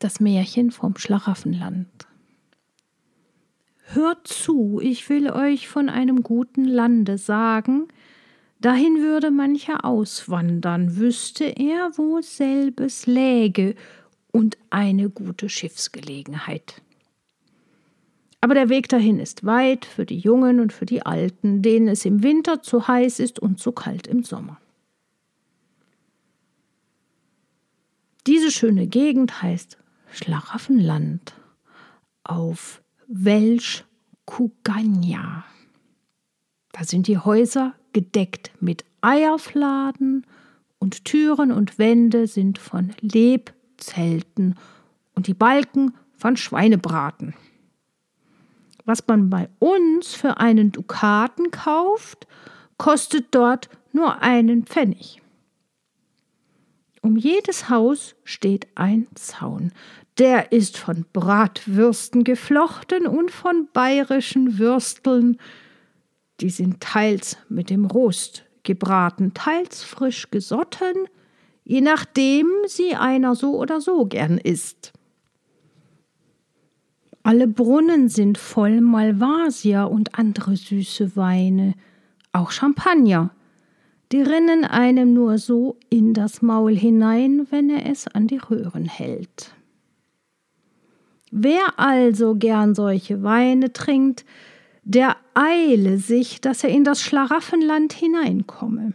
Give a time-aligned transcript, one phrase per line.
[0.00, 2.08] Das Märchen vom Schlaraffenland.
[3.92, 7.86] Hört zu, ich will euch von einem guten Lande sagen,
[8.60, 13.74] dahin würde mancher auswandern, wüsste er, wo selbes läge
[14.32, 16.80] und eine gute Schiffsgelegenheit.
[18.40, 22.06] Aber der Weg dahin ist weit für die Jungen und für die Alten, denen es
[22.06, 24.58] im Winter zu heiß ist und zu kalt im Sommer.
[28.26, 29.76] Diese schöne Gegend heißt
[30.12, 31.34] Schlaraffenland
[32.24, 33.84] auf Welsch
[34.24, 35.44] Kuganja.
[36.72, 40.26] Da sind die Häuser gedeckt mit Eierfladen
[40.78, 44.56] und Türen und Wände sind von Lebzelten
[45.14, 47.34] und die Balken von Schweinebraten.
[48.84, 52.26] Was man bei uns für einen Dukaten kauft,
[52.78, 55.19] kostet dort nur einen Pfennig.
[57.02, 59.72] Um jedes Haus steht ein Zaun.
[60.18, 65.38] Der ist von Bratwürsten geflochten und von bayerischen Würsteln.
[66.40, 71.06] Die sind teils mit dem Rost gebraten, teils frisch gesotten,
[71.64, 74.92] je nachdem sie einer so oder so gern isst.
[77.22, 81.74] Alle Brunnen sind voll Malvasia und andere süße Weine,
[82.32, 83.30] auch Champagner.
[84.12, 88.84] Die rinnen einem nur so in das Maul hinein, wenn er es an die Röhren
[88.84, 89.54] hält.
[91.30, 94.24] Wer also gern solche Weine trinkt,
[94.82, 98.94] der eile sich, dass er in das Schlaraffenland hineinkomme.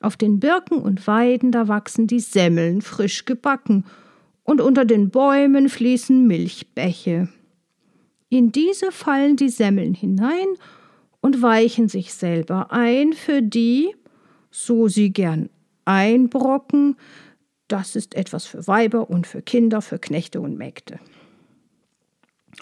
[0.00, 3.84] Auf den Birken und Weiden da wachsen die Semmeln frisch gebacken,
[4.42, 7.28] und unter den Bäumen fließen Milchbäche.
[8.30, 10.46] In diese fallen die Semmeln hinein
[11.20, 13.94] und weichen sich selber ein für die,
[14.50, 15.50] so sie gern
[15.84, 16.96] einbrocken,
[17.68, 20.98] das ist etwas für Weiber und für Kinder, für Knechte und Mägde.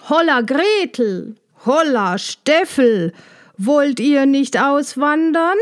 [0.08, 3.12] Holla Gretel, holla Steffel,
[3.56, 5.56] wollt ihr nicht auswandern?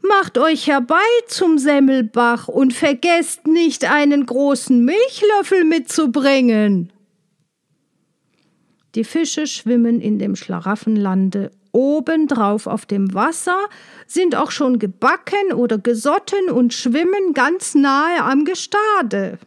[0.00, 0.96] Macht euch herbei
[1.26, 6.92] zum Semmelbach und vergesst nicht einen großen Milchlöffel mitzubringen.
[8.94, 13.68] Die Fische schwimmen in dem Schlaraffenlande obendrauf auf dem Wasser,
[14.08, 19.38] sind auch schon gebacken oder gesotten und schwimmen ganz nahe am Gestade.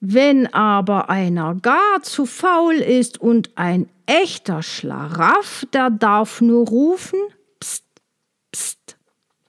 [0.00, 7.20] Wenn aber einer gar zu faul ist und ein echter Schlaraff, der darf nur rufen,
[7.60, 7.84] pst,
[8.50, 8.96] pst.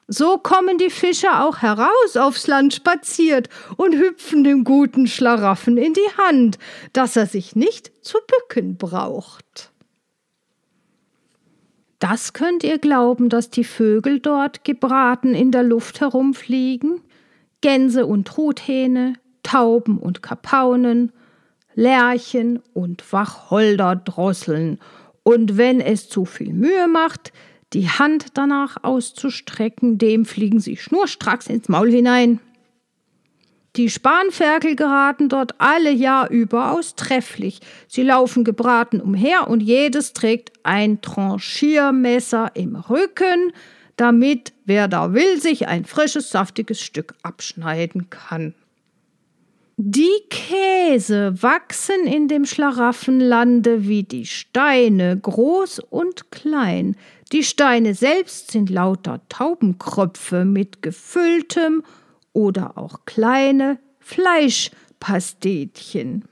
[0.10, 3.48] So kommen die Fische auch heraus aufs Land spaziert
[3.78, 6.60] und hüpfen dem guten Schlaraffen in die Hand,
[6.92, 9.71] dass er sich nicht zu bücken braucht.
[12.01, 17.00] Das könnt ihr glauben, dass die Vögel dort gebraten in der Luft herumfliegen?
[17.62, 19.13] Gänse und Truthähne,
[19.44, 21.12] Tauben und Kapaunen,
[21.75, 24.79] Lerchen und Wacholderdrosseln.
[25.22, 27.34] Und wenn es zu viel Mühe macht,
[27.72, 32.39] die Hand danach auszustrecken, dem fliegen sie schnurstracks ins Maul hinein.
[33.78, 37.62] Die Spanferkel geraten dort alle Jahr überaus trefflich.
[37.88, 43.54] Sie laufen gebraten umher und jedes trägt ein Tranchiermesser im Rücken,
[43.96, 48.56] damit, wer da will, sich ein frisches, saftiges Stück abschneiden kann.
[49.78, 56.98] Die Käse wachsen in dem Schlaraffenlande wie die Steine, groß und klein.
[57.31, 61.84] Die Steine selbst sind lauter Taubenkröpfe mit gefülltem
[62.34, 66.25] oder auch kleine Fleischpastetchen.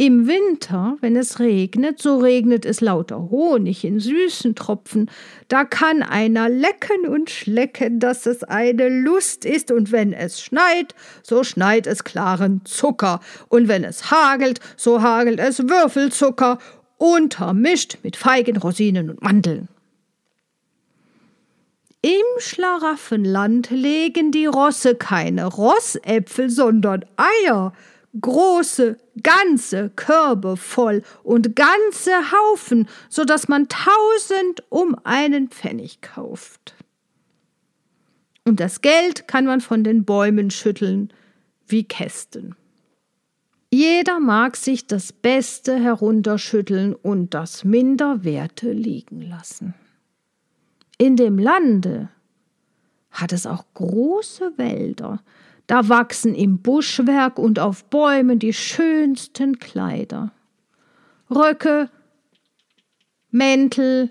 [0.00, 5.10] Im Winter, wenn es regnet, so regnet es lauter Honig in süßen Tropfen.
[5.48, 9.70] Da kann einer lecken und schlecken, dass es eine Lust ist.
[9.70, 13.20] Und wenn es schneit, so schneit es klaren Zucker.
[13.50, 16.56] Und wenn es hagelt, so hagelt es Würfelzucker,
[16.96, 19.68] untermischt mit Feigen, Rosinen und Mandeln.
[22.02, 27.74] Im Schlaraffenland legen die Rosse keine Rossäpfel, sondern Eier,
[28.18, 36.74] große, ganze Körbe voll und ganze Haufen, so dass man tausend um einen Pfennig kauft.
[38.46, 41.12] Und das Geld kann man von den Bäumen schütteln
[41.66, 42.56] wie Kästen.
[43.70, 49.74] Jeder mag sich das Beste herunterschütteln und das Minderwerte liegen lassen.
[51.00, 52.10] In dem Lande
[53.10, 55.22] hat es auch große Wälder,
[55.66, 60.30] da wachsen im Buschwerk und auf Bäumen die schönsten Kleider.
[61.30, 61.88] Röcke,
[63.30, 64.10] Mäntel,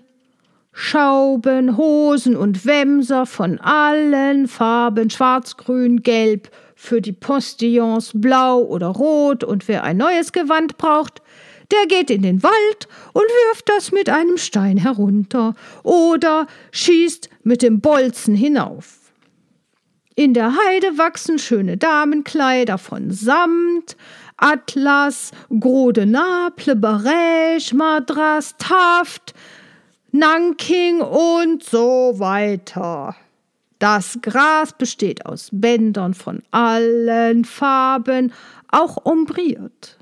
[0.72, 8.88] Schauben, Hosen und Wämser von allen Farben, schwarz, grün, gelb, für die Postillons blau oder
[8.88, 11.22] rot und wer ein neues Gewand braucht,
[11.70, 17.62] der geht in den Wald und wirft das mit einem Stein herunter oder schießt mit
[17.62, 19.00] dem Bolzen hinauf.
[20.16, 23.96] In der Heide wachsen schöne Damenkleider von Samt,
[24.36, 25.30] Atlas,
[25.60, 29.34] Gros de Naples, Barège, Madras, Taft,
[30.12, 33.14] Nanking und so weiter.
[33.78, 38.32] Das Gras besteht aus Bändern von allen Farben,
[38.68, 39.99] auch umbriert.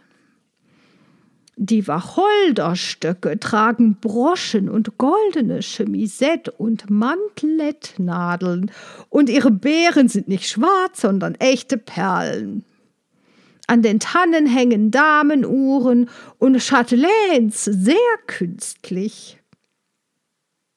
[1.60, 8.70] Die Wacholderstöcke tragen Broschen und goldene Chemisette und Mantelettnadeln,
[9.08, 12.64] und ihre Beeren sind nicht schwarz, sondern echte Perlen.
[13.66, 16.08] An den Tannen hängen Damenuhren
[16.38, 17.96] und Chatelains sehr
[18.28, 19.38] künstlich.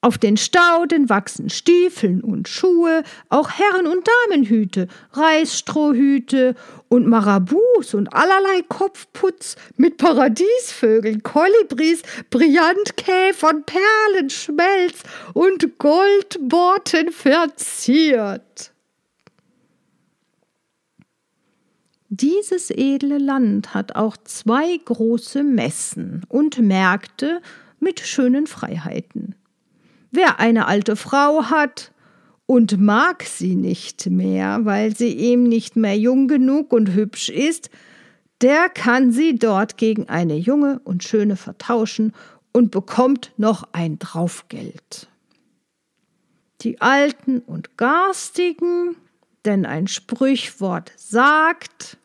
[0.04, 6.56] Auf den Stauden wachsen Stiefeln und Schuhe, auch Herren- und Damenhüte, Reisstrohhüte
[6.92, 15.02] und Marabus und allerlei Kopfputz mit Paradiesvögeln, Kolibris, Brillantkäfern, Perlenschmelz
[15.32, 18.72] und Goldborten verziert.
[22.10, 27.40] Dieses edle Land hat auch zwei große Messen und Märkte
[27.80, 29.34] mit schönen Freiheiten.
[30.10, 31.91] Wer eine alte Frau hat
[32.46, 37.70] und mag sie nicht mehr, weil sie ihm nicht mehr jung genug und hübsch ist,
[38.40, 42.12] der kann sie dort gegen eine junge und schöne vertauschen
[42.52, 45.08] und bekommt noch ein Draufgeld.
[46.62, 48.96] Die Alten und Garstigen,
[49.44, 51.98] denn ein Sprichwort sagt,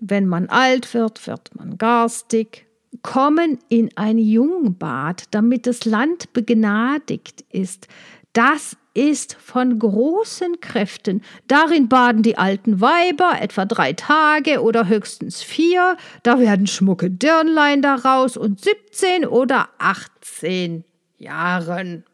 [0.00, 2.66] wenn man alt wird, wird man garstig,
[3.02, 7.88] kommen in ein Jungbad, damit das Land begnadigt ist.
[8.32, 11.22] Das ist von großen Kräften.
[11.48, 15.96] Darin baden die alten Weiber etwa drei Tage oder höchstens vier.
[16.22, 20.84] Da werden schmucke Dirnlein daraus und 17 oder 18
[21.18, 22.04] Jahren.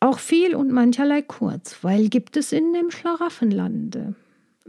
[0.00, 4.14] Auch viel und mancherlei Kurzweil gibt es in dem Schlaraffenlande.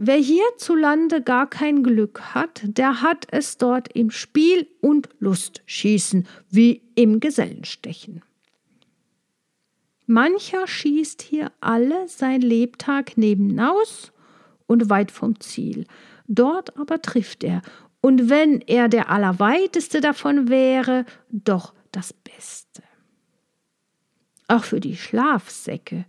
[0.00, 6.82] Wer hierzulande gar kein Glück hat, der hat es dort im Spiel und Lustschießen wie
[6.94, 8.22] im Gesellenstechen.
[10.08, 14.10] Mancher schießt hier alle sein Lebtag nebenaus
[14.66, 15.86] und weit vom Ziel.
[16.26, 17.60] Dort aber trifft er,
[18.00, 22.82] und wenn er der Allerweiteste davon wäre, doch das Beste.
[24.46, 26.06] Auch für die Schlafsäcke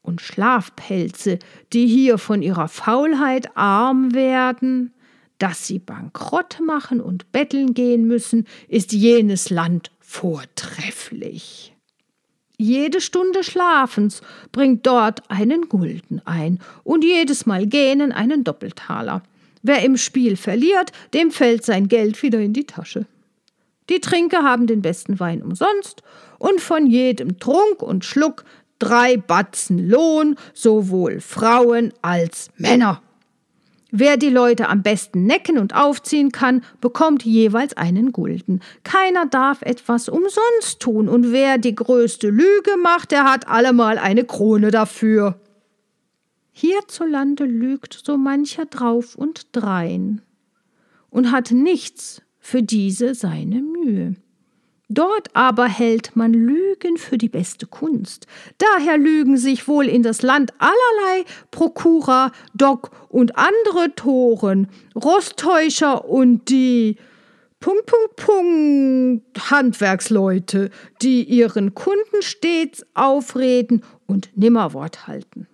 [0.00, 1.38] und Schlafpelze,
[1.74, 4.94] die hier von ihrer Faulheit arm werden,
[5.36, 11.71] dass sie bankrott machen und betteln gehen müssen, ist jenes Land vortrefflich.
[12.62, 14.22] Jede Stunde Schlafens
[14.52, 19.24] bringt dort einen Gulden ein und jedes Mal Gähnen einen Doppeltaler.
[19.62, 23.06] Wer im Spiel verliert, dem fällt sein Geld wieder in die Tasche.
[23.90, 26.04] Die Trinker haben den besten Wein umsonst
[26.38, 28.44] und von jedem Trunk und Schluck
[28.78, 33.02] drei Batzen Lohn, sowohl Frauen als Männer.
[33.94, 38.60] Wer die Leute am besten necken und aufziehen kann, bekommt jeweils einen Gulden.
[38.84, 44.24] Keiner darf etwas umsonst tun, und wer die größte Lüge macht, der hat allemal eine
[44.24, 45.38] Krone dafür.
[46.52, 50.22] Hierzulande lügt so mancher drauf und drein
[51.10, 54.14] und hat nichts für diese seine Mühe.
[54.94, 58.26] Dort aber hält man Lügen für die beste Kunst.
[58.58, 66.50] Daher lügen sich wohl in das Land allerlei Prokura, Dock und andere Toren, Rostäuscher und
[66.50, 66.96] die
[67.58, 70.68] Punkt, Punkt, Punkt Handwerksleute,
[71.00, 75.46] die ihren Kunden stets aufreden und nimmer Wort halten.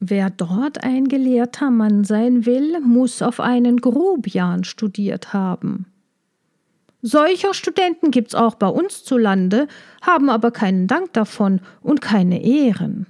[0.00, 5.84] Wer dort ein gelehrter Mann sein will, muss auf einen Grobian studiert haben.
[7.00, 9.68] Solcher Studenten gibt's auch bei uns zu Lande,
[10.02, 13.06] haben aber keinen Dank davon und keine Ehren.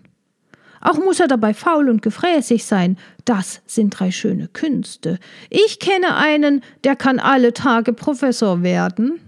[0.81, 2.99] Auch muss er dabei faul und gefräßig sein.
[3.25, 5.19] Das sind drei schöne Künste.
[5.51, 9.21] Ich kenne einen, der kann alle Tage Professor werden.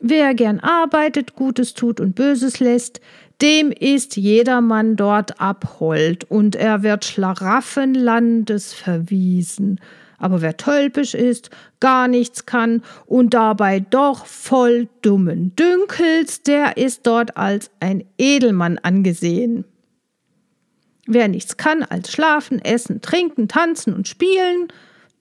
[0.00, 3.00] Wer gern arbeitet, Gutes tut und Böses lässt,
[3.40, 9.80] dem ist jedermann dort abhold und er wird Schlaraffenlandes verwiesen.
[10.18, 17.06] Aber wer tölpisch ist, gar nichts kann und dabei doch voll dummen Dünkels, der ist
[17.06, 19.64] dort als ein Edelmann angesehen.
[21.06, 24.68] Wer nichts kann als schlafen, essen, trinken, tanzen und spielen,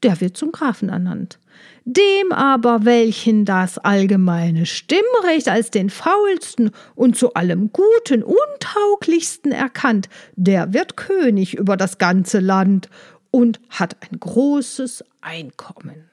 [0.03, 1.39] der wird zum Grafen ernannt.
[1.85, 10.09] Dem aber, welchen das allgemeine Stimmrecht als den faulsten und zu allem Guten untauglichsten erkannt,
[10.35, 12.89] der wird König über das ganze Land
[13.31, 16.09] und hat ein großes Einkommen.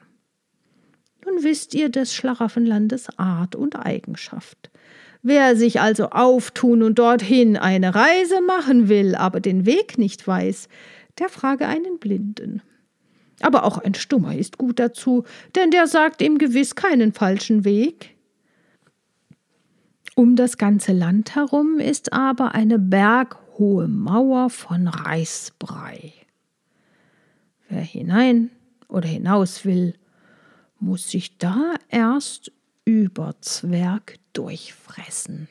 [1.25, 4.71] Nun wisst ihr des Schlaraffenlandes Art und Eigenschaft.
[5.23, 10.68] Wer sich also auftun und dorthin eine Reise machen will, aber den Weg nicht weiß,
[11.18, 12.61] der frage einen Blinden.
[13.40, 18.14] Aber auch ein Stummer ist gut dazu, denn der sagt ihm gewiss keinen falschen Weg.
[20.14, 26.12] Um das ganze Land herum ist aber eine berghohe Mauer von Reisbrei.
[27.74, 28.50] Wer hinein
[28.86, 29.94] oder hinaus will,
[30.78, 32.52] muss sich da erst
[32.84, 35.48] über Zwerg durchfressen.